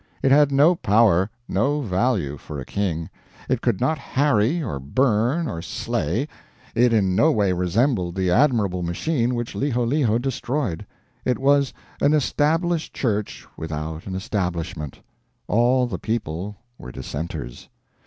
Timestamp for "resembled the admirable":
7.53-8.81